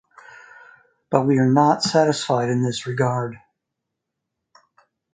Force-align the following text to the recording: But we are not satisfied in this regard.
But 1.11 1.27
we 1.27 1.37
are 1.37 1.51
not 1.53 1.83
satisfied 1.83 2.49
in 2.49 2.63
this 2.63 2.87
regard. 2.87 3.37